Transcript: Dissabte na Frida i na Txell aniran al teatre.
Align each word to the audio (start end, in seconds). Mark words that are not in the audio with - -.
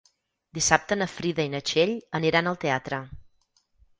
Dissabte 0.57 0.97
na 1.01 1.07
Frida 1.15 1.43
i 1.43 1.51
na 1.57 1.61
Txell 1.71 1.93
aniran 2.21 2.51
al 2.53 2.59
teatre. 2.65 3.03